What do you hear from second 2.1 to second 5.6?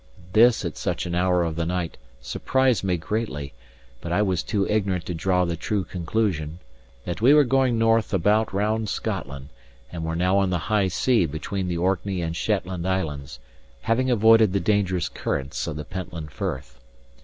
surprised me greatly; but I was too ignorant to draw the